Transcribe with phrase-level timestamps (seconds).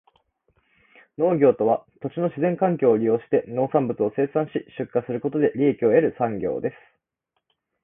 [1.19, 6.75] 農業とは、土地の自然環境を利用して農産物を生産し、出荷することで利益を得る産業です。